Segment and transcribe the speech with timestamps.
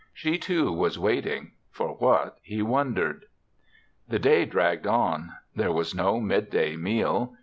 [0.13, 3.25] She, too, was waiting— for what, he wondered.
[4.07, 5.33] The day dragged on.
[5.55, 7.35] There was no midday meal.